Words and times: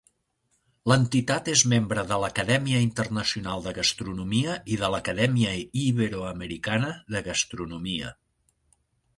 L'entitat 0.91 1.49
és 1.51 1.63
membre 1.73 2.05
de 2.11 2.17
l'Acadèmia 2.23 2.79
Internacional 2.85 3.61
de 3.67 3.73
Gastronomia 3.79 4.55
i 4.77 4.81
de 4.85 4.89
l'Acadèmia 4.95 5.53
Iberoamericana 5.85 6.91
de 7.17 7.23
Gastronomia. 7.29 8.15